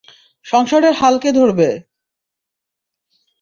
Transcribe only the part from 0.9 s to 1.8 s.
হাল কে ধরবে?